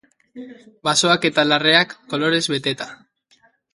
[0.87, 2.89] Basoak eta larreak kolorez beteta.